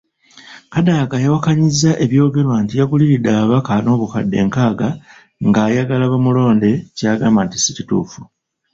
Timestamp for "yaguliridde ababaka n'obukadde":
2.79-4.37